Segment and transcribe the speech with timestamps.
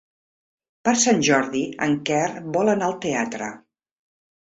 [0.87, 2.25] Per Sant Jordi en Quer
[2.59, 3.55] vol anar al teatre.